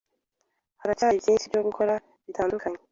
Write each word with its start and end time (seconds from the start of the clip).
haracyari 0.81 1.21
byinshi 1.21 1.49
byo 1.51 1.61
gukora 1.67 1.93
bitandukanye 2.25 2.79